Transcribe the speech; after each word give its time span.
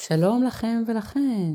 שלום 0.00 0.42
לכם 0.42 0.82
ולכן. 0.86 1.52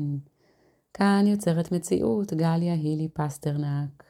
כאן 0.94 1.24
יוצרת 1.26 1.72
מציאות, 1.72 2.32
גליה 2.32 2.74
הילי 2.74 3.08
פסטרנק. 3.08 4.04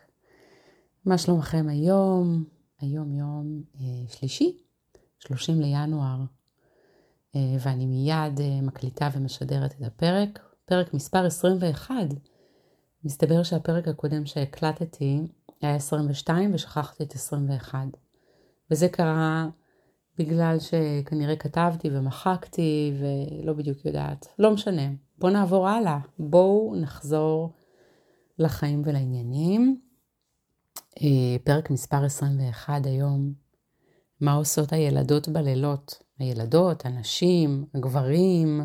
מה 1.05 1.19
שלומכם 1.19 1.67
היום? 1.69 2.45
היום 2.81 3.13
יום 3.13 3.63
אה, 3.81 4.09
שלישי, 4.09 4.57
30 5.19 5.61
לינואר, 5.61 6.21
אה, 7.37 7.57
ואני 7.61 7.87
מיד 7.87 8.41
אה, 8.41 8.61
מקליטה 8.63 9.09
ומשדרת 9.15 9.73
את 9.73 9.83
הפרק, 9.87 10.39
פרק 10.65 10.95
מספר 10.95 11.27
21. 11.27 11.95
מסתבר 13.05 13.43
שהפרק 13.43 13.89
הקודם 13.89 14.27
שהקלטתי 14.27 15.21
היה 15.61 15.75
22 15.75 16.55
ושכחתי 16.55 17.05
את 17.05 17.15
21. 17.15 17.79
וזה 18.71 18.89
קרה 18.89 19.49
בגלל 20.19 20.57
שכנראה 20.59 21.37
כתבתי 21.37 21.89
ומחקתי 21.93 22.93
ולא 22.99 23.53
בדיוק 23.53 23.85
יודעת. 23.85 24.27
לא 24.39 24.51
משנה. 24.51 24.89
בואו 25.19 25.33
נעבור 25.33 25.69
הלאה. 25.69 25.99
בואו 26.19 26.77
נחזור 26.81 27.53
לחיים 28.39 28.83
ולעניינים. 28.85 29.81
אה, 31.03 31.37
פרק 31.45 31.71
מספר 31.71 32.05
21 32.05 32.87
היום. 32.87 33.33
מה 34.21 34.33
עושות 34.33 34.73
הילדות 34.73 35.29
בלילות? 35.29 36.03
הילדות, 36.19 36.87
הנשים, 36.87 37.65
הגברים, 37.75 38.61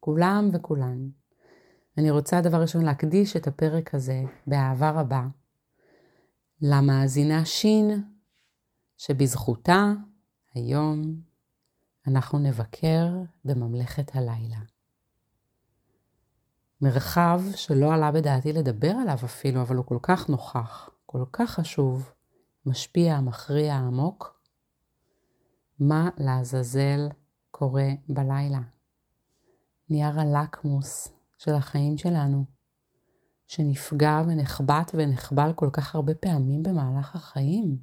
כולם 0.00 0.50
וכולן. 0.52 1.08
אני 1.98 2.10
רוצה 2.10 2.40
דבר 2.40 2.60
ראשון 2.60 2.84
להקדיש 2.84 3.36
את 3.36 3.46
הפרק 3.46 3.94
הזה 3.94 4.22
באהבה 4.46 4.90
רבה 4.90 5.26
למאזינה 6.62 7.44
שין, 7.44 8.02
שבזכותה 8.98 9.92
היום 10.58 11.20
אנחנו 12.06 12.38
נבקר 12.38 13.06
בממלכת 13.44 14.16
הלילה. 14.16 14.58
מרחב 16.80 17.42
שלא 17.56 17.94
עלה 17.94 18.12
בדעתי 18.12 18.52
לדבר 18.52 18.90
עליו 19.02 19.14
אפילו, 19.24 19.62
אבל 19.62 19.76
הוא 19.76 19.84
כל 19.84 19.98
כך 20.02 20.28
נוכח, 20.28 20.90
כל 21.06 21.24
כך 21.32 21.50
חשוב, 21.50 22.12
משפיע, 22.66 23.20
מכריע, 23.20 23.76
עמוק. 23.76 24.42
מה 25.80 26.08
לעזאזל 26.18 27.08
קורה 27.50 27.88
בלילה? 28.08 28.60
נייר 29.90 30.20
הלקמוס 30.20 31.08
של 31.38 31.54
החיים 31.54 31.98
שלנו, 31.98 32.44
שנפגע 33.46 34.22
ונחבט 34.26 34.90
ונחבל 34.94 35.52
כל 35.54 35.70
כך 35.72 35.94
הרבה 35.94 36.14
פעמים 36.14 36.62
במהלך 36.62 37.16
החיים. 37.16 37.78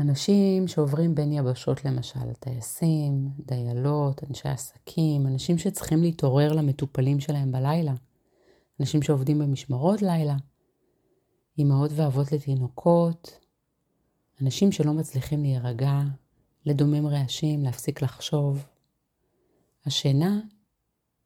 אנשים 0.00 0.68
שעוברים 0.68 1.14
בין 1.14 1.32
יבשות 1.32 1.84
למשל, 1.84 2.32
טייסים, 2.40 3.30
דיילות, 3.46 4.20
אנשי 4.28 4.48
עסקים, 4.48 5.26
אנשים 5.26 5.58
שצריכים 5.58 6.02
להתעורר 6.02 6.52
למטופלים 6.52 7.20
שלהם 7.20 7.52
בלילה, 7.52 7.94
אנשים 8.80 9.02
שעובדים 9.02 9.38
במשמרות 9.38 10.02
לילה, 10.02 10.36
אמהות 11.58 11.90
ואבות 11.94 12.32
לתינוקות, 12.32 13.38
אנשים 14.42 14.72
שלא 14.72 14.92
מצליחים 14.92 15.42
להירגע, 15.42 16.00
לדומם 16.66 17.06
רעשים, 17.06 17.62
להפסיק 17.62 18.02
לחשוב. 18.02 18.66
השינה 19.86 20.40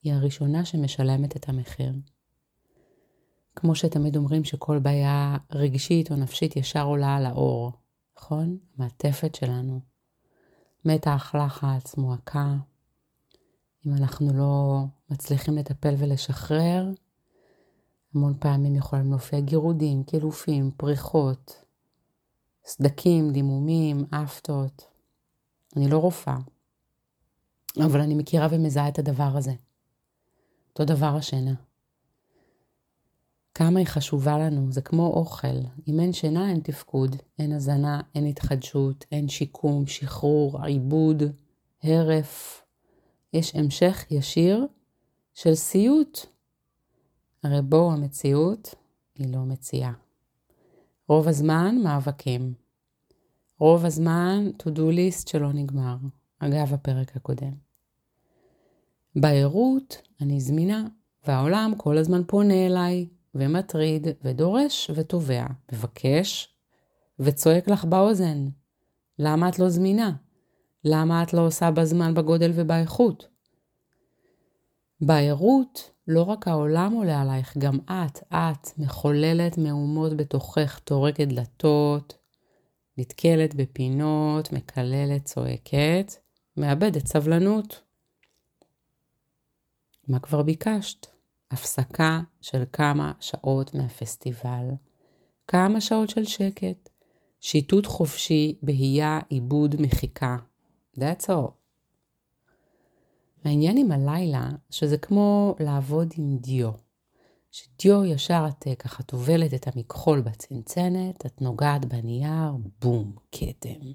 היא 0.03 0.12
הראשונה 0.12 0.64
שמשלמת 0.64 1.36
את 1.36 1.48
המחיר. 1.48 1.92
כמו 3.56 3.75
שתמיד 3.75 4.16
אומרים 4.16 4.44
שכל 4.44 4.78
בעיה 4.78 5.36
רגשית 5.53 6.11
או 6.11 6.16
נפשית 6.16 6.56
ישר 6.56 6.84
עולה 6.84 7.16
על 7.16 7.27
האור. 7.27 7.72
נכון? 8.25 8.58
המעטפת 8.78 9.34
שלנו. 9.34 9.80
מתח, 10.84 11.34
לחץ, 11.34 11.97
מועקה. 11.97 12.55
אם 13.86 13.92
אנחנו 13.92 14.33
לא 14.33 14.84
מצליחים 15.11 15.56
לטפל 15.56 15.94
ולשחרר, 15.98 16.91
המון 18.14 18.34
פעמים 18.39 18.77
יכולים 18.77 19.11
להופיע 19.11 19.41
גירודים, 19.41 20.04
קילופים, 20.04 20.71
פריחות, 20.76 21.65
סדקים, 22.66 23.31
דימומים, 23.32 24.04
אפטות. 24.10 24.84
אני 25.76 25.88
לא 25.88 25.99
רופאה, 25.99 26.38
אבל 27.84 28.00
אני 28.00 28.15
מכירה 28.15 28.47
ומזהה 28.50 28.88
את 28.88 28.99
הדבר 28.99 29.37
הזה. 29.37 29.53
אותו 30.70 30.84
דבר 30.84 31.16
השינה. 31.16 31.54
כמה 33.54 33.78
היא 33.78 33.87
חשובה 33.87 34.38
לנו, 34.38 34.72
זה 34.72 34.81
כמו 34.81 35.06
אוכל. 35.06 35.59
אם 35.88 36.00
אין 36.00 36.12
שינה, 36.12 36.50
אין 36.50 36.60
תפקוד, 36.60 37.16
אין 37.38 37.53
הזנה, 37.53 38.00
אין 38.15 38.26
התחדשות, 38.26 39.04
אין 39.12 39.28
שיקום, 39.28 39.87
שחרור, 39.87 40.65
עיבוד, 40.65 41.22
הרף. 41.82 42.62
יש 43.32 43.54
המשך 43.54 44.04
ישיר 44.10 44.66
של 45.34 45.54
סיוט. 45.54 46.19
הרי 47.43 47.62
בואו 47.62 47.93
המציאות 47.93 48.75
היא 49.14 49.34
לא 49.34 49.38
מציאה. 49.38 49.93
רוב 51.09 51.28
הזמן 51.28 51.76
מאבקים. 51.84 52.54
רוב 53.59 53.84
הזמן 53.84 54.50
to 54.59 54.66
do 54.66 54.81
list 54.81 55.31
שלא 55.31 55.53
נגמר. 55.53 55.97
אגב 56.38 56.75
הפרק 56.75 57.16
הקודם. 57.16 57.53
בערות 59.16 60.03
אני 60.20 60.41
זמינה, 60.41 60.84
והעולם 61.26 61.72
כל 61.76 61.98
הזמן 61.98 62.22
פונה 62.26 62.66
אליי, 62.66 63.06
ומטריד 63.34 64.06
ודורש 64.25 64.91
ותובע, 64.95 65.47
מבקש 65.72 66.55
וצועק 67.19 67.69
לך 67.69 67.84
באוזן. 67.84 68.49
למה 69.19 69.49
את 69.49 69.59
לא 69.59 69.69
זמינה? 69.69 70.12
למה 70.84 71.22
את 71.22 71.34
לא 71.34 71.47
עושה 71.47 71.71
בזמן, 71.71 72.15
בגודל 72.15 72.50
ובאיכות? 72.55 73.28
בערות, 75.00 75.91
לא 76.09 76.23
רק 76.23 76.49
העולם 76.49 76.93
עולה 76.93 77.23
עלייך, 77.23 77.56
גם 77.59 77.78
את, 77.84 78.19
את, 78.33 78.78
מחוללת 78.78 79.59
מהומות 79.59 80.17
בתוכך, 80.17 80.81
טורקת 80.84 81.28
דלתות, 81.28 82.19
נתקלת 82.99 83.55
בפינות, 83.55 84.53
מקללת, 84.53 85.25
צועקת, 85.25 86.15
מאבדת 86.56 87.06
סבלנות. 87.06 87.83
מה 90.09 90.19
כבר 90.19 90.43
ביקשת? 90.43 91.13
הפסקה 91.54 92.20
של 92.41 92.65
כמה 92.72 93.12
שעות 93.20 93.75
מהפסטיבל, 93.75 94.69
כמה 95.48 95.81
שעות 95.81 96.10
של 96.10 96.25
שקט, 96.25 96.88
שיטוט 97.41 97.87
חופשי, 97.87 98.59
בהייה, 98.62 99.20
עיבוד, 99.28 99.75
מחיקה. 99.81 100.37
That's 100.98 101.26
all. 101.28 101.50
העניין 103.44 103.76
עם 103.76 103.93
הלילה, 103.93 104.50
שזה 104.70 104.98
כמו 104.98 105.54
לעבוד 105.60 106.14
עם 106.19 106.37
דיו. 106.37 106.70
שדיו 107.50 108.04
ישר 108.04 108.47
את 108.48 108.69
ככה 108.78 109.03
טובלת 109.03 109.54
את 109.54 109.69
המכחול 109.69 110.20
בצנצנת, 110.20 111.26
את 111.26 111.43
נוגעת 111.43 111.84
בנייר, 111.84 112.53
בום, 112.81 113.12
כתם. 113.32 113.93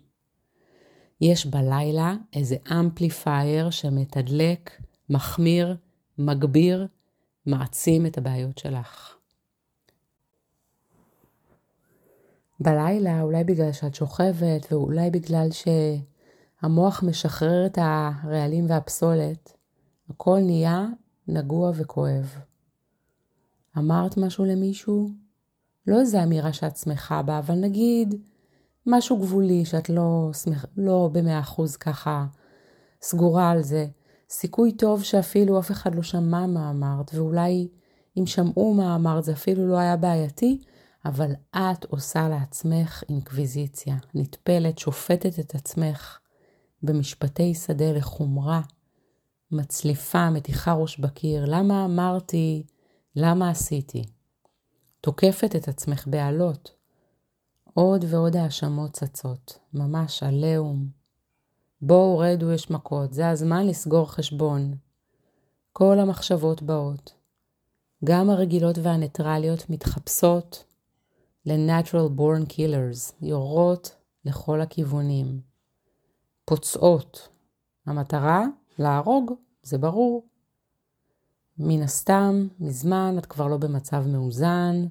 יש 1.21 1.45
בלילה 1.45 2.15
איזה 2.33 2.55
אמפליפייר 2.71 3.69
שמתדלק, 3.69 4.81
מחמיר, 5.09 5.75
מגביר 6.17 6.87
מעצים 7.45 8.05
את 8.05 8.17
הבעיות 8.17 8.57
שלך. 8.57 9.15
בלילה, 12.59 13.21
אולי 13.21 13.43
בגלל 13.43 13.71
שאת 13.71 13.95
שוכבת, 13.95 14.71
ואולי 14.71 15.09
בגלל 15.09 15.47
שהמוח 15.51 17.03
משחרר 17.03 17.65
את 17.65 17.77
הרעלים 17.81 18.65
והפסולת, 18.69 19.53
הכל 20.09 20.39
נהיה 20.39 20.85
נגוע 21.27 21.71
וכואב. 21.75 22.35
אמרת 23.77 24.17
משהו 24.17 24.45
למישהו? 24.45 25.09
לא 25.87 25.99
איזה 25.99 26.23
אמירה 26.23 26.53
שאת 26.53 26.77
שמחה 26.77 27.21
בה, 27.21 27.39
אבל 27.39 27.55
נגיד 27.55 28.15
משהו 28.85 29.17
גבולי 29.17 29.65
שאת 29.65 29.89
לא, 29.89 30.29
שמח, 30.33 30.65
לא 30.77 31.09
במאה 31.11 31.39
אחוז 31.39 31.75
ככה 31.75 32.25
סגורה 33.01 33.49
על 33.49 33.61
זה. 33.61 33.87
סיכוי 34.29 34.71
טוב 34.71 35.03
שאפילו 35.03 35.59
אף 35.59 35.71
אחד 35.71 35.95
לא 35.95 36.03
שמע 36.03 36.45
מה 36.45 36.69
אמרת, 36.69 37.11
ואולי 37.13 37.67
אם 38.17 38.25
שמעו 38.25 38.73
מה 38.73 38.95
אמרת 38.95 39.23
זה 39.23 39.31
אפילו 39.31 39.67
לא 39.67 39.77
היה 39.77 39.97
בעייתי, 39.97 40.61
אבל 41.05 41.31
את 41.55 41.85
עושה 41.85 42.29
לעצמך 42.29 43.03
אינקוויזיציה, 43.09 43.95
נטפלת, 44.13 44.77
שופטת 44.77 45.39
את 45.39 45.55
עצמך 45.55 46.19
במשפטי 46.83 47.55
שדה 47.55 47.91
לחומרה, 47.91 48.61
מצליפה, 49.51 50.29
מתיחה 50.29 50.73
ראש 50.73 50.99
בקיר, 50.99 51.45
למה 51.47 51.85
אמרתי, 51.85 52.63
למה 53.15 53.49
עשיתי? 53.49 54.03
תוקפת 55.01 55.55
את 55.55 55.67
עצמך 55.67 56.07
בעלות. 56.07 56.71
עוד 57.73 58.05
ועוד 58.07 58.35
האשמות 58.35 58.91
צצות, 58.91 59.59
ממש 59.73 60.23
עליהום, 60.23 60.98
בואו 61.81 62.17
רדו 62.17 62.51
יש 62.51 62.69
מכות, 62.71 63.13
זה 63.13 63.29
הזמן 63.29 63.67
לסגור 63.67 64.11
חשבון. 64.11 64.75
כל 65.73 65.99
המחשבות 65.99 66.61
באות. 66.61 67.13
גם 68.03 68.29
הרגילות 68.29 68.77
והניטרליות 68.77 69.69
מתחפשות 69.69 70.63
ל-natural 71.45 72.19
born 72.19 72.51
killers, 72.53 73.13
יורות 73.21 73.95
לכל 74.25 74.61
הכיוונים. 74.61 75.41
פוצעות. 76.45 77.29
המטרה, 77.85 78.45
להרוג, 78.79 79.33
זה 79.63 79.77
ברור. 79.77 80.27
מן 81.57 81.81
הסתם, 81.81 82.47
מזמן 82.59 83.15
את 83.17 83.25
כבר 83.25 83.47
לא 83.47 83.57
במצב 83.57 84.07
מאוזן, 84.07 84.85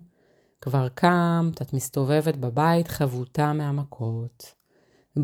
כבר 0.61 0.89
קמת, 0.89 1.63
את 1.63 1.73
מסתובבת 1.73 2.37
בבית 2.37 2.89
חבוטה 2.89 3.53
מהמכות. 3.53 4.58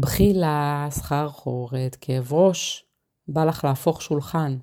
בחילה, 0.00 0.86
סחרחורת, 0.90 1.96
כאב 2.00 2.32
ראש, 2.32 2.84
בא 3.28 3.44
לך 3.44 3.64
להפוך 3.64 4.02
שולחן. 4.02 4.56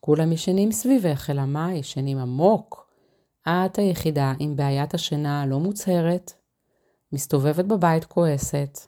כולם 0.00 0.32
ישנים 0.32 0.72
סביבך, 0.72 1.30
אלא 1.30 1.44
מה? 1.44 1.74
ישנים 1.74 2.18
עמוק. 2.18 2.90
את 3.48 3.78
היחידה 3.78 4.32
עם 4.38 4.56
בעיית 4.56 4.94
השינה 4.94 5.42
הלא 5.42 5.60
מוצהרת, 5.60 6.32
מסתובבת 7.12 7.64
בבית 7.64 8.04
כועסת. 8.04 8.78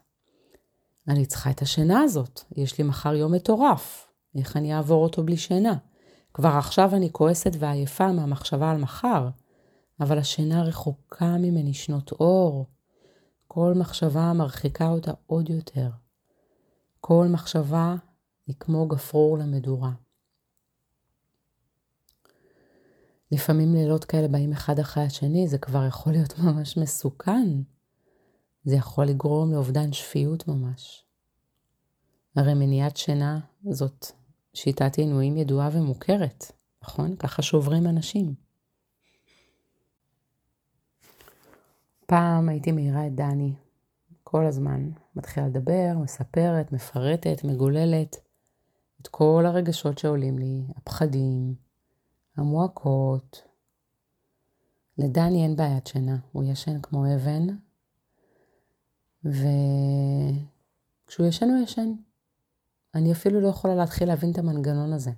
אני 1.09 1.27
צריכה 1.27 1.51
את 1.51 1.63
השינה 1.63 2.01
הזאת, 2.01 2.41
יש 2.57 2.79
לי 2.79 2.85
מחר 2.85 3.15
יום 3.15 3.33
מטורף, 3.33 4.09
איך 4.39 4.57
אני 4.57 4.77
אעבור 4.77 5.03
אותו 5.03 5.23
בלי 5.23 5.37
שינה? 5.37 5.75
כבר 6.35 6.49
עכשיו 6.49 6.95
אני 6.95 7.09
כועסת 7.13 7.53
ועייפה 7.59 8.13
מהמחשבה 8.13 8.71
על 8.71 8.77
מחר, 8.77 9.29
אבל 10.01 10.19
השינה 10.19 10.63
רחוקה 10.63 11.37
ממני 11.39 11.75
שנות 11.75 12.13
אור. 12.13 12.67
כל 13.56 13.75
מחשבה 13.76 14.32
מרחיקה 14.32 14.88
אותה 14.88 15.12
עוד 15.26 15.50
יותר. 15.50 15.91
כל 17.00 17.26
מחשבה 17.31 17.94
היא 18.47 18.56
כמו 18.61 18.88
גפרור 18.88 19.38
למדורה. 19.38 19.93
לפעמים 23.32 23.75
לילות 23.75 24.05
כאלה 24.05 24.29
באים 24.29 24.53
אחד 24.53 24.79
אחרי 24.79 25.03
השני, 25.03 25.49
זה 25.49 25.58
כבר 25.58 25.87
יכול 25.87 26.12
להיות 26.12 26.38
ממש 26.44 26.76
מסוכן. 26.76 27.62
זה 28.64 28.76
יכול 28.76 29.05
לגרום 29.05 29.53
לאובדן 29.53 29.93
שפיות 29.93 30.49
ממש. 30.49 31.05
הרי 32.37 32.55
מניעת 32.55 32.97
שינה 32.97 33.41
זאת 33.70 34.06
שיטת 34.55 34.99
עינויים 34.99 35.37
ידועה 35.37 35.69
ומוכרת, 35.73 36.53
נכון? 36.82 37.17
ככה 37.17 37.43
שוברים 37.43 37.87
אנשים. 37.87 38.45
פעם 42.06 42.49
הייתי 42.49 42.73
מעירה 42.73 43.06
את 43.06 43.14
דני, 43.14 43.55
כל 44.25 44.47
הזמן. 44.47 44.91
מתחילה 45.17 45.47
לדבר, 45.47 45.93
מספרת, 46.03 46.73
מפרטת, 46.73 47.44
מגוללת 47.44 48.17
את 49.00 49.08
כל 49.08 49.44
הרגשות 49.47 49.99
שעולים 49.99 50.38
לי, 50.38 50.62
הפחדים, 50.76 51.55
המועקות. 52.37 53.43
לדני 54.99 55.43
אין 55.43 55.56
בעיית 55.56 55.87
שינה, 55.87 56.17
הוא 56.32 56.44
ישן 56.44 56.81
כמו 56.82 57.05
אבן, 57.14 57.47
וכשהוא 59.25 61.26
ישן 61.26 61.49
הוא 61.49 61.64
ישן. 61.64 61.93
אני 62.94 63.12
אפילו 63.12 63.41
לא 63.41 63.49
יכולה 63.49 63.75
להתחיל 63.75 64.08
להבין 64.08 64.31
את 64.31 64.38
המנגנון 64.38 64.93
הזה. 64.93 65.11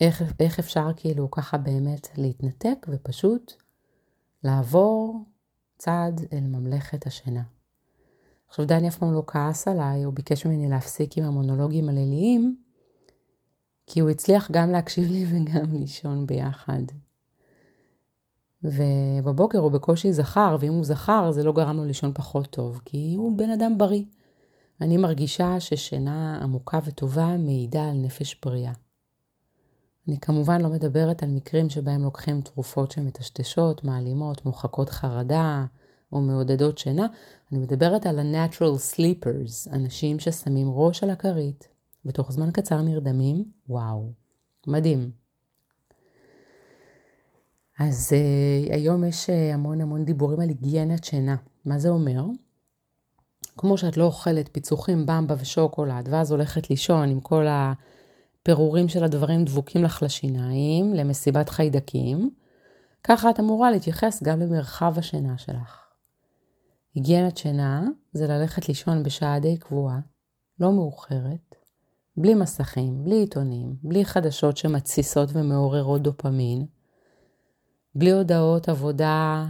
איך, 0.00 0.22
איך 0.40 0.58
אפשר 0.58 0.88
כאילו 0.96 1.30
ככה 1.30 1.58
באמת 1.58 2.08
להתנתק 2.16 2.86
ופשוט 2.88 3.52
לעבור 4.44 5.24
צעד 5.80 6.20
אל 6.32 6.40
ממלכת 6.40 7.06
השינה. 7.06 7.42
עכשיו 8.48 8.66
דני 8.66 8.88
אף 8.88 8.98
פעם 8.98 9.12
לא 9.12 9.22
כעס 9.26 9.68
עליי, 9.68 10.02
הוא 10.02 10.14
ביקש 10.14 10.46
ממני 10.46 10.68
להפסיק 10.68 11.18
עם 11.18 11.24
המונולוגים 11.24 11.88
הליליים, 11.88 12.56
כי 13.86 14.00
הוא 14.00 14.10
הצליח 14.10 14.50
גם 14.50 14.70
להקשיב 14.70 15.10
לי 15.10 15.26
וגם 15.28 15.74
לישון 15.74 16.26
ביחד. 16.26 16.82
ובבוקר 18.62 19.58
הוא 19.58 19.72
בקושי 19.72 20.12
זכר, 20.12 20.56
ואם 20.60 20.72
הוא 20.72 20.84
זכר 20.84 21.30
זה 21.30 21.42
לא 21.42 21.52
גרם 21.52 21.76
לו 21.76 21.84
לישון 21.84 22.12
פחות 22.14 22.46
טוב, 22.46 22.80
כי 22.84 23.14
הוא 23.16 23.38
בן 23.38 23.50
אדם 23.50 23.78
בריא. 23.78 24.04
אני 24.80 24.96
מרגישה 24.96 25.60
ששינה 25.60 26.38
עמוקה 26.42 26.78
וטובה 26.84 27.36
מעידה 27.36 27.90
על 27.90 27.96
נפש 27.96 28.40
בריאה. 28.44 28.72
אני 30.10 30.18
כמובן 30.20 30.60
לא 30.60 30.68
מדברת 30.68 31.22
על 31.22 31.30
מקרים 31.30 31.70
שבהם 31.70 32.02
לוקחים 32.02 32.40
תרופות 32.40 32.90
שמטשטשות, 32.90 33.84
מעלימות, 33.84 34.46
מוחקות 34.46 34.90
חרדה 34.90 35.64
או 36.12 36.20
מעודדות 36.20 36.78
שינה, 36.78 37.06
אני 37.52 37.58
מדברת 37.60 38.06
על 38.06 38.18
ה-natural 38.18 38.94
sleepers, 38.94 39.72
אנשים 39.72 40.18
ששמים 40.18 40.70
ראש 40.70 41.02
על 41.02 41.10
הכרית, 41.10 41.68
ותוך 42.04 42.32
זמן 42.32 42.50
קצר 42.50 42.82
נרדמים, 42.82 43.44
וואו, 43.68 44.12
מדהים. 44.66 45.10
אז 47.78 48.12
uh, 48.12 48.74
היום 48.74 49.04
יש 49.04 49.26
uh, 49.26 49.54
המון 49.54 49.80
המון 49.80 50.04
דיבורים 50.04 50.40
על 50.40 50.48
היגיינת 50.48 51.04
שינה. 51.04 51.36
מה 51.64 51.78
זה 51.78 51.88
אומר? 51.88 52.24
כמו 53.56 53.78
שאת 53.78 53.96
לא 53.96 54.04
אוכלת 54.04 54.48
פיצוחים, 54.52 55.06
במבה 55.06 55.34
ושוקולד, 55.38 56.08
ואז 56.12 56.30
הולכת 56.30 56.70
לישון 56.70 57.08
עם 57.08 57.20
כל 57.20 57.46
הפירורים 58.42 58.88
של 58.88 59.04
הדברים 59.04 59.44
דבוקים 59.44 59.84
לך 59.84 60.02
לשיניים, 60.02 60.94
למסיבת 60.94 61.48
חיידקים, 61.48 62.30
ככה 63.04 63.30
את 63.30 63.40
אמורה 63.40 63.70
להתייחס 63.70 64.22
גם 64.22 64.40
למרחב 64.40 64.94
השינה 64.98 65.38
שלך. 65.38 65.80
היגיינת 66.94 67.36
שינה 67.36 67.84
זה 68.12 68.26
ללכת 68.26 68.68
לישון 68.68 69.02
בשעה 69.02 69.40
די 69.40 69.56
קבועה, 69.56 69.98
לא 70.60 70.72
מאוחרת, 70.72 71.54
בלי 72.16 72.34
מסכים, 72.34 73.04
בלי 73.04 73.14
עיתונים, 73.14 73.76
בלי 73.82 74.04
חדשות 74.04 74.56
שמתסיסות 74.56 75.28
ומעוררות 75.32 76.02
דופמין, 76.02 76.66
בלי 77.94 78.10
הודעות 78.10 78.68
עבודה 78.68 79.46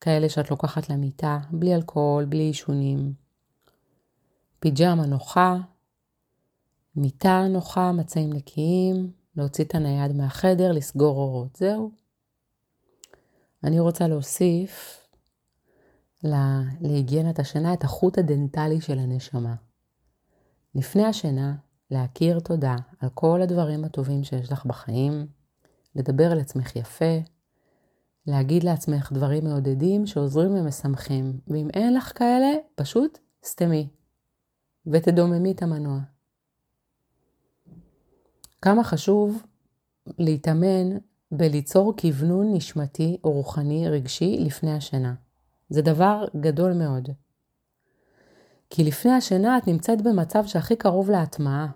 כאלה 0.00 0.28
שאת 0.28 0.50
לוקחת 0.50 0.90
למיטה, 0.90 1.38
בלי 1.50 1.74
אלכוהול, 1.74 2.24
בלי 2.24 2.42
עישונים. 2.42 3.12
פיג'מה 4.58 5.06
נוחה, 5.06 5.56
מיטה 6.96 7.46
נוחה, 7.48 7.92
מצעים 7.92 8.32
נקיים, 8.32 9.12
להוציא 9.36 9.64
את 9.64 9.74
הנייד 9.74 10.12
מהחדר, 10.12 10.72
לסגור 10.72 11.16
אורות. 11.16 11.56
זהו. 11.56 11.90
אני 13.64 13.80
רוצה 13.80 14.08
להוסיף 14.08 15.02
להיגיינת 16.80 17.38
השינה 17.38 17.74
את 17.74 17.84
החוט 17.84 18.18
הדנטלי 18.18 18.80
של 18.80 18.98
הנשמה. 18.98 19.54
לפני 20.74 21.04
השינה, 21.04 21.54
להכיר 21.90 22.40
תודה 22.40 22.76
על 22.98 23.08
כל 23.14 23.42
הדברים 23.42 23.84
הטובים 23.84 24.24
שיש 24.24 24.52
לך 24.52 24.66
בחיים, 24.66 25.26
לדבר 25.96 26.32
על 26.32 26.40
עצמך 26.40 26.76
יפה, 26.76 27.18
להגיד 28.26 28.64
לעצמך 28.64 29.12
דברים 29.12 29.44
מעודדים 29.44 30.06
שעוזרים 30.06 30.54
ומשמחים, 30.54 31.40
ואם 31.48 31.68
אין 31.74 31.94
לך 31.94 32.18
כאלה, 32.18 32.48
פשוט 32.74 33.18
סתמי, 33.44 33.88
ותדוממי 34.86 35.52
את 35.52 35.62
המנוע. 35.62 36.00
כמה 38.62 38.84
חשוב 38.84 39.42
להתאמן 40.18 40.98
בליצור 41.32 41.94
כוונון 42.00 42.54
נשמתי 42.54 43.16
או 43.24 43.32
רוחני 43.32 43.88
רגשי 43.88 44.36
לפני 44.40 44.72
השינה. 44.72 45.14
זה 45.68 45.82
דבר 45.82 46.24
גדול 46.40 46.72
מאוד. 46.72 47.08
כי 48.70 48.84
לפני 48.84 49.12
השינה 49.12 49.58
את 49.58 49.66
נמצאת 49.66 50.02
במצב 50.02 50.46
שהכי 50.46 50.76
קרוב 50.76 51.10
להטמעה, 51.10 51.66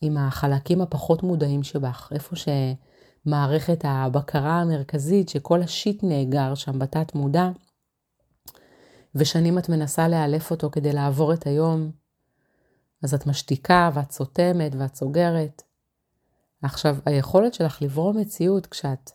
עם 0.00 0.16
החלקים 0.16 0.80
הפחות 0.80 1.22
מודעים 1.22 1.62
שבך, 1.62 2.12
איפה 2.14 2.36
שמערכת 2.36 3.80
הבקרה 3.84 4.60
המרכזית, 4.60 5.28
שכל 5.28 5.62
השיט 5.62 6.02
נאגר 6.02 6.54
שם 6.54 6.78
בתת 6.78 7.14
מודע, 7.14 7.50
ושנים 9.14 9.58
את 9.58 9.68
מנסה 9.68 10.08
לאלף 10.08 10.50
אותו 10.50 10.70
כדי 10.70 10.92
לעבור 10.92 11.32
את 11.34 11.46
היום, 11.46 11.90
אז 13.02 13.14
את 13.14 13.26
משתיקה 13.26 13.90
ואת 13.94 14.10
סותמת 14.10 14.72
ואת 14.78 14.94
סוגרת. 14.94 15.67
עכשיו, 16.62 16.96
היכולת 17.06 17.54
שלך 17.54 17.82
לברוא 17.82 18.14
מציאות 18.14 18.66
כשאת 18.66 19.10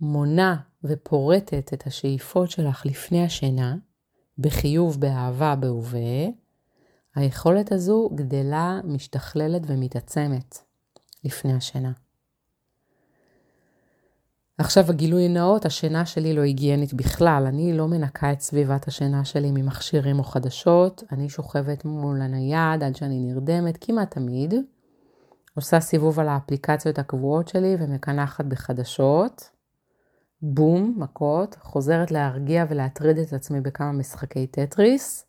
מונה 0.00 0.56
ופורטת 0.84 1.70
את 1.74 1.86
השאיפות 1.86 2.50
שלך 2.50 2.86
לפני 2.86 3.24
השינה, 3.24 3.76
בחיוב, 4.38 5.00
באהבה, 5.00 5.56
בהווה, 5.56 6.26
היכולת 7.14 7.72
הזו 7.72 8.10
גדלה, 8.14 8.80
משתכללת 8.84 9.62
ומתעצמת 9.66 10.58
לפני 11.24 11.54
השינה. 11.54 11.92
עכשיו 14.58 14.84
הגילוי 14.90 15.28
נאות, 15.28 15.66
השינה 15.66 16.06
שלי 16.06 16.32
לא 16.32 16.40
היגיינית 16.40 16.94
בכלל. 16.94 17.44
אני 17.46 17.76
לא 17.76 17.88
מנקה 17.88 18.32
את 18.32 18.40
סביבת 18.40 18.88
השינה 18.88 19.24
שלי 19.24 19.50
ממכשירים 19.50 20.18
או 20.18 20.24
חדשות. 20.24 21.02
אני 21.12 21.28
שוכבת 21.28 21.84
מול 21.84 22.22
הנייד 22.22 22.82
עד 22.82 22.96
שאני 22.96 23.20
נרדמת 23.20 23.78
כמעט 23.80 24.10
תמיד. 24.10 24.54
עושה 25.54 25.80
סיבוב 25.80 26.20
על 26.20 26.28
האפליקציות 26.28 26.98
הקבועות 26.98 27.48
שלי 27.48 27.76
ומקנחת 27.78 28.44
בחדשות. 28.44 29.50
בום, 30.42 30.94
מכות, 30.98 31.56
חוזרת 31.60 32.10
להרגיע 32.10 32.64
ולהטריד 32.68 33.18
את 33.18 33.32
עצמי 33.32 33.60
בכמה 33.60 33.92
משחקי 33.92 34.46
טטריס. 34.46 35.26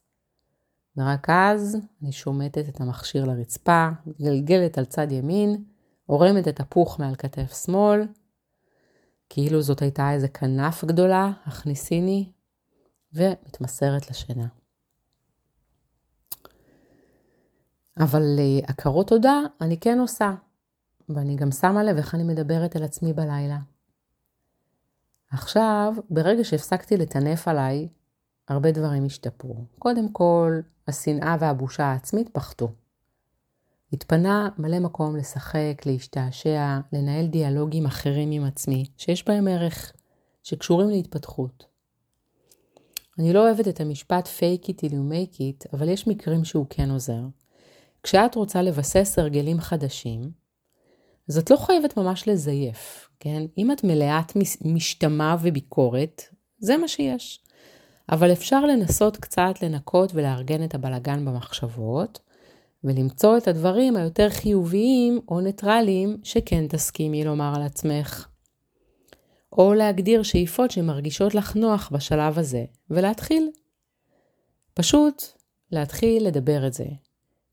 ורק 0.97 1.29
אז 1.29 1.77
אני 2.01 2.11
שומטת 2.11 2.69
את 2.69 2.81
המכשיר 2.81 3.25
לרצפה, 3.25 3.89
מתגלגלת 4.05 4.77
על 4.77 4.85
צד 4.85 5.11
ימין, 5.11 5.63
עורמת 6.05 6.47
את 6.47 6.59
הפוך 6.59 6.99
מעל 6.99 7.15
כתף 7.15 7.65
שמאל, 7.65 8.07
כאילו 9.29 9.61
זאת 9.61 9.81
הייתה 9.81 10.11
איזה 10.11 10.27
כנף 10.27 10.85
גדולה, 10.85 11.31
הכניסיני, 11.45 12.31
ומתמסרת 13.13 14.09
לשינה. 14.09 14.47
אבל 17.99 18.35
אה, 18.39 18.59
הכרות 18.67 19.07
תודה 19.07 19.41
אני 19.61 19.79
כן 19.79 19.99
עושה, 19.99 20.33
ואני 21.09 21.35
גם 21.35 21.51
שמה 21.51 21.83
לב 21.83 21.97
איך 21.97 22.15
אני 22.15 22.23
מדברת 22.23 22.75
אל 22.75 22.83
עצמי 22.83 23.13
בלילה. 23.13 23.59
עכשיו, 25.31 25.93
ברגע 26.09 26.43
שהפסקתי 26.43 26.97
לטנף 26.97 27.47
עליי, 27.47 27.87
הרבה 28.47 28.71
דברים 28.71 29.05
השתפרו. 29.05 29.65
קודם 29.79 30.09
כל, 30.09 30.59
השנאה 30.87 31.35
והבושה 31.39 31.83
העצמית 31.83 32.29
פחתו. 32.29 32.71
התפנה 33.93 34.49
מלא 34.57 34.79
מקום 34.79 35.15
לשחק, 35.15 35.81
להשתעשע, 35.85 36.79
לנהל 36.93 37.27
דיאלוגים 37.27 37.85
אחרים 37.85 38.31
עם 38.31 38.43
עצמי, 38.43 38.85
שיש 38.97 39.27
בהם 39.27 39.47
ערך, 39.47 39.91
שקשורים 40.43 40.89
להתפתחות. 40.89 41.65
אני 43.19 43.33
לא 43.33 43.47
אוהבת 43.47 43.67
את 43.67 43.81
המשפט 43.81 44.27
fake 44.27 44.63
it 44.63 44.73
till 44.73 44.91
you 44.91 45.11
make 45.11 45.37
it, 45.37 45.69
אבל 45.73 45.89
יש 45.89 46.07
מקרים 46.07 46.45
שהוא 46.45 46.65
כן 46.69 46.89
עוזר. 46.89 47.21
כשאת 48.05 48.35
רוצה 48.35 48.61
לבסס 48.61 49.19
הרגלים 49.19 49.59
חדשים, 49.59 50.31
אז 51.29 51.37
את 51.37 51.51
לא 51.51 51.55
חייבת 51.57 51.97
ממש 51.97 52.27
לזייף, 52.27 53.09
כן? 53.19 53.43
אם 53.57 53.71
את 53.71 53.83
מלאת 53.83 54.33
משתמה 54.65 55.35
וביקורת, 55.41 56.21
זה 56.59 56.77
מה 56.77 56.87
שיש. 56.87 57.43
אבל 58.11 58.31
אפשר 58.31 58.65
לנסות 58.65 59.17
קצת 59.17 59.53
לנקות 59.61 60.11
ולארגן 60.13 60.63
את 60.63 60.75
הבלגן 60.75 61.25
במחשבות, 61.25 62.19
ולמצוא 62.83 63.37
את 63.37 63.47
הדברים 63.47 63.95
היותר 63.95 64.29
חיוביים 64.29 65.19
או 65.27 65.41
ניטרליים 65.41 66.17
שכן 66.23 66.67
תסכימי 66.67 67.23
לומר 67.23 67.53
על 67.55 67.61
עצמך. 67.61 68.27
או 69.51 69.73
להגדיר 69.73 70.23
שאיפות 70.23 70.71
שמרגישות 70.71 71.35
לך 71.35 71.55
נוח 71.55 71.89
בשלב 71.93 72.39
הזה, 72.39 72.65
ולהתחיל. 72.89 73.49
פשוט 74.73 75.23
להתחיל 75.71 76.27
לדבר 76.27 76.67
את 76.67 76.73
זה. 76.73 76.85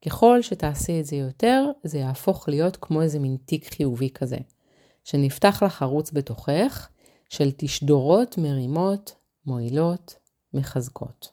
ככל 0.07 0.43
שתעשי 0.43 1.01
את 1.01 1.07
זה 1.07 1.17
יותר, 1.17 1.65
זה 1.85 1.99
יהפוך 1.99 2.49
להיות 2.49 2.77
כמו 2.81 3.03
איזה 3.03 3.19
מין 3.19 3.37
תיק 3.45 3.75
חיובי 3.75 4.11
כזה, 4.11 4.39
שנפתח 5.05 5.63
לך 5.67 5.83
ערוץ 5.83 6.11
בתוכך 6.13 6.89
של 7.29 7.51
תשדורות 7.57 8.39
מרימות, 8.39 9.15
מועילות, 9.47 10.15
מחזקות. 10.55 11.31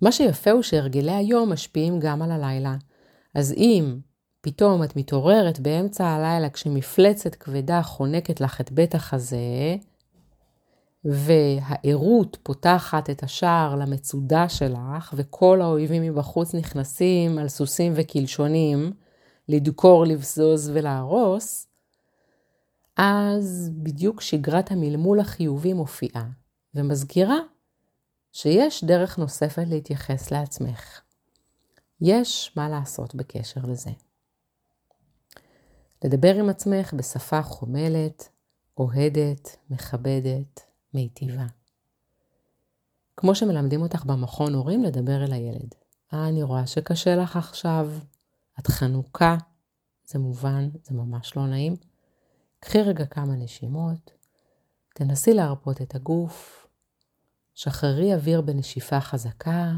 מה 0.00 0.12
שיפה 0.12 0.50
הוא 0.50 0.62
שהרגלי 0.62 1.12
היום 1.12 1.52
משפיעים 1.52 2.00
גם 2.00 2.22
על 2.22 2.30
הלילה. 2.30 2.76
אז 3.34 3.52
אם 3.52 3.98
פתאום 4.40 4.84
את 4.84 4.96
מתעוררת 4.96 5.60
באמצע 5.60 6.06
הלילה 6.06 6.50
כשמפלצת 6.50 7.34
כבדה 7.34 7.82
חונקת 7.82 8.40
לך 8.40 8.60
את 8.60 8.72
בית 8.72 8.94
החזה, 8.94 9.76
והערות 11.04 12.38
פותחת 12.42 13.10
את 13.10 13.22
השער 13.22 13.74
למצודה 13.74 14.48
שלך, 14.48 15.14
וכל 15.16 15.60
האויבים 15.62 16.02
מבחוץ 16.02 16.54
נכנסים 16.54 17.38
על 17.38 17.48
סוסים 17.48 17.92
וקלשונים, 17.96 18.92
לדקור, 19.48 20.04
לבזוז 20.04 20.70
ולהרוס, 20.74 21.66
אז 22.96 23.70
בדיוק 23.74 24.20
שגרת 24.20 24.70
המלמול 24.70 25.20
החיובי 25.20 25.72
מופיעה, 25.72 26.26
ומזכירה 26.74 27.38
שיש 28.32 28.84
דרך 28.84 29.18
נוספת 29.18 29.64
להתייחס 29.66 30.30
לעצמך. 30.30 31.00
יש 32.00 32.52
מה 32.56 32.68
לעשות 32.68 33.14
בקשר 33.14 33.60
לזה. 33.64 33.90
לדבר 36.04 36.34
עם 36.34 36.48
עצמך 36.48 36.94
בשפה 36.94 37.42
חומלת, 37.42 38.28
אוהדת, 38.78 39.56
מכבדת, 39.70 40.69
מיטיבה. 40.94 41.46
כמו 43.16 43.34
שמלמדים 43.34 43.82
אותך 43.82 44.04
במכון 44.04 44.54
הורים 44.54 44.82
לדבר 44.82 45.24
אל 45.24 45.32
הילד. 45.32 45.74
אה, 46.12 46.28
אני 46.28 46.42
רואה 46.42 46.66
שקשה 46.66 47.16
לך 47.16 47.36
עכשיו, 47.36 47.90
את 48.60 48.66
חנוכה, 48.66 49.36
זה 50.04 50.18
מובן, 50.18 50.68
זה 50.84 50.94
ממש 50.94 51.36
לא 51.36 51.46
נעים. 51.46 51.76
קחי 52.60 52.82
רגע 52.82 53.06
כמה 53.06 53.36
נשימות, 53.36 54.10
תנסי 54.94 55.34
להרפות 55.34 55.82
את 55.82 55.94
הגוף, 55.94 56.66
שחררי 57.54 58.14
אוויר 58.14 58.40
בנשיפה 58.40 59.00
חזקה. 59.00 59.72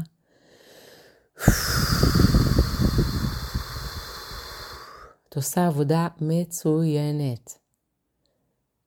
את 5.29 5.35
עושה 5.35 5.67
עבודה 5.67 6.07
מצוינת. 6.21 7.62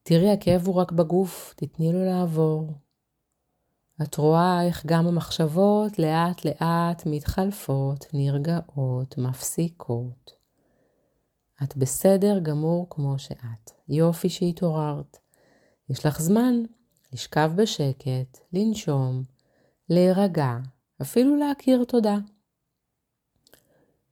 תראי, 0.09 0.31
הכאב 0.31 0.67
הוא 0.67 0.75
רק 0.75 0.93
בגוף, 0.93 1.55
תתני 1.57 1.93
לו 1.93 2.05
לעבור. 2.05 2.73
את 4.03 4.15
רואה 4.17 4.67
איך 4.67 4.87
גם 4.87 5.07
המחשבות 5.07 5.99
לאט 5.99 6.45
לאט 6.45 7.03
מתחלפות, 7.07 8.07
נרגעות, 8.13 9.19
מפסיקות. 9.19 10.33
את 11.63 11.77
בסדר 11.77 12.39
גמור 12.39 12.87
כמו 12.91 13.19
שאת. 13.19 13.71
יופי 13.89 14.29
שהתעוררת. 14.29 15.19
יש 15.89 16.07
לך 16.07 16.21
זמן 16.21 16.55
לשכב 17.13 17.51
בשקט, 17.57 18.39
לנשום, 18.53 19.23
להירגע, 19.89 20.57
אפילו 21.03 21.37
להכיר 21.37 21.85
תודה. 21.85 22.17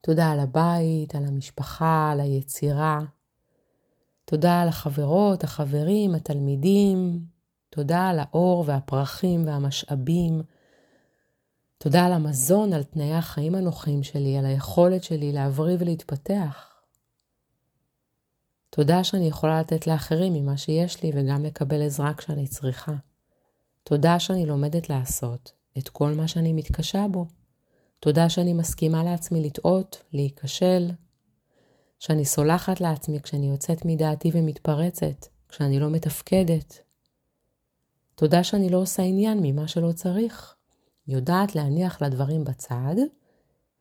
תודה 0.01 0.31
על 0.31 0.41
הבית, 0.41 1.15
על 1.15 1.25
המשפחה, 1.25 2.11
על 2.13 2.21
היצירה. 2.21 3.01
תודה 4.25 4.63
על 4.63 4.69
החברות, 4.69 5.45
החברים, 5.45 6.15
התלמידים. 6.15 7.21
תודה 7.71 8.09
על 8.09 8.19
האור 8.19 8.65
והפרחים 8.67 9.47
והמשאבים. 9.47 10.43
תודה 11.79 12.07
על 12.07 12.13
המזון, 12.13 12.73
על 12.73 12.83
תנאי 12.83 13.15
החיים 13.15 13.55
הנוחים 13.55 14.03
שלי, 14.03 14.37
על 14.37 14.47
היכולת 14.47 15.05
שלי 15.05 15.33
להבריא 15.33 15.77
ולהתפתח. 15.79 16.75
תודה 18.71 19.05
שאני 19.05 19.29
יכולה 19.29 19.61
לתת 19.61 19.87
לאחרים 19.87 20.33
ממה 20.33 20.57
שיש 20.57 21.03
לי 21.03 21.13
וגם 21.15 21.45
לקבל 21.45 21.83
עזרה 21.83 22.15
כשאני 22.15 22.49
צריכה. 22.49 22.93
תודה 23.83 24.19
שאני 24.19 24.47
לומדת 24.47 24.91
לעשות 24.91 25.53
את 25.79 25.89
כל 25.89 26.13
מה 26.17 26.29
שאני 26.29 26.53
מתקשה 26.53 27.07
בו. 27.11 27.27
תודה 28.01 28.29
שאני 28.29 28.53
מסכימה 28.53 29.05
לעצמי 29.05 29.41
לטעות, 29.41 30.03
להיכשל. 30.13 30.91
שאני 31.99 32.25
סולחת 32.25 32.81
לעצמי 32.81 33.21
כשאני 33.21 33.51
יוצאת 33.51 33.85
מדעתי 33.85 34.31
ומתפרצת, 34.35 35.27
כשאני 35.49 35.81
לא 35.81 35.91
מתפקדת. 35.91 36.79
תודה 38.15 38.45
שאני 38.45 38.71
לא 38.71 38.79
עושה 38.79 39.03
עניין 39.03 39.39
ממה 39.43 39.69
שלא 39.69 39.93
צריך. 39.93 40.55
יודעת 41.07 41.55
להניח 41.55 42.03
לדברים 42.03 42.45
בצד 42.45 42.95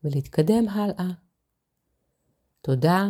ולהתקדם 0.03 0.69
הלאה. 0.69 1.11
תודה 2.61 3.07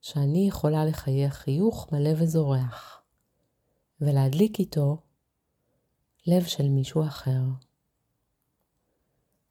שאני 0.00 0.48
יכולה 0.48 0.84
לחייך 0.84 1.34
חיוך 1.34 1.92
מלא 1.92 2.10
וזורח, 2.18 3.02
ולהדליק 4.00 4.58
איתו 4.58 4.96
לב 6.26 6.44
של 6.44 6.68
מישהו 6.68 7.04
אחר. 7.06 7.40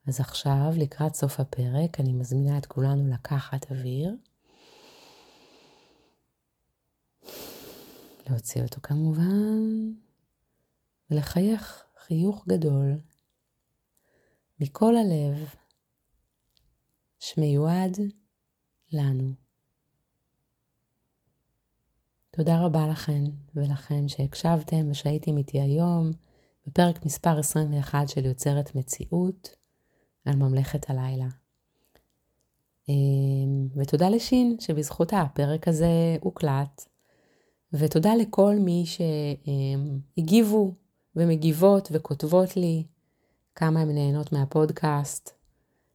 אז 0.08 0.20
עכשיו, 0.20 0.74
לקראת 0.78 1.16
סוף 1.16 1.40
הפרק, 1.40 2.00
אני 2.00 2.14
מזמינה 2.14 2.58
את 2.58 2.66
כולנו 2.66 3.14
לקחת 3.14 3.72
אוויר, 3.72 4.16
להוציא 8.34 8.64
אותו 8.64 8.82
כמובן, 8.84 9.94
ולחייך 11.12 11.84
חיוך 11.98 12.46
גדול 12.48 13.00
מכל 14.60 14.94
הלב 14.96 15.50
שמיועד 17.20 17.98
לנו. 18.92 19.34
תודה 22.32 22.66
רבה 22.66 22.88
לכן 22.88 23.24
ולכן 23.56 24.08
שהקשבתם 24.08 24.92
ושהייתם 24.92 25.38
איתי 25.38 25.62
היום 25.62 26.12
בפרק 26.68 27.06
מספר 27.06 27.40
21 27.40 28.10
של 28.10 28.26
יוצרת 28.26 28.76
מציאות 28.76 29.56
על 30.26 30.36
ממלכת 30.36 30.90
הלילה. 30.90 31.28
אמ, 32.90 33.68
ותודה 33.76 34.10
לשין 34.10 34.58
שבזכותה 34.60 35.22
הפרק 35.22 35.68
הזה 35.68 36.18
הוקלט, 36.22 36.93
ותודה 37.74 38.16
לכל 38.16 38.56
מי 38.60 38.86
שהגיבו 40.16 40.74
ומגיבות 41.16 41.90
וכותבות 41.92 42.58
לי 42.58 42.84
כמה 43.56 43.80
הן 43.80 43.90
נהנות 43.90 44.32
מהפודקאסט. 44.32 45.32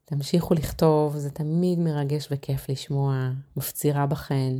תמשיכו 0.04 0.54
לכתוב, 0.54 1.16
זה 1.16 1.30
תמיד 1.30 1.78
מרגש 1.78 2.28
וכיף 2.30 2.68
לשמוע, 2.68 3.30
מפצירה 3.56 4.06
בכן. 4.06 4.54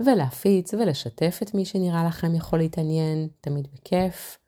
ולהפיץ 0.00 0.74
ולשתף 0.74 1.38
את 1.42 1.54
מי 1.54 1.64
שנראה 1.64 2.04
לכם 2.04 2.34
יכול 2.34 2.58
להתעניין, 2.58 3.28
תמיד 3.40 3.68
בכיף. 3.74 4.38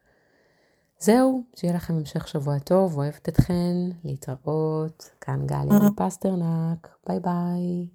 זהו, 0.98 1.42
שיהיה 1.56 1.74
לכם 1.74 1.94
המשך 1.94 2.28
שבוע 2.28 2.58
טוב, 2.58 2.98
אוהבת 2.98 3.28
אתכן, 3.28 3.74
להתראות, 4.04 5.10
כאן 5.20 5.46
גליה 5.46 5.78
פסטרנק, 5.96 6.96
ביי 7.06 7.20
ביי. 7.20 7.88